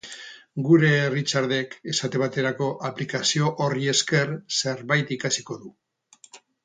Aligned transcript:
Gure 0.67 0.87
Richardek, 1.15 1.75
esate 1.93 2.21
baterako, 2.23 2.69
aplikazio 2.89 3.51
horri 3.67 3.87
esker 3.93 4.33
zerbait 4.63 5.13
ikasiko 5.19 5.59
du. 5.63 5.71